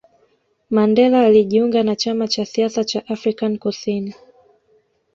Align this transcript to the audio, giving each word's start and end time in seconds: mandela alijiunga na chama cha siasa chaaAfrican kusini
mandela 0.69 1.25
alijiunga 1.25 1.83
na 1.83 1.95
chama 1.95 2.27
cha 2.27 2.45
siasa 2.45 2.83
chaaAfrican 2.83 3.57
kusini 3.57 4.15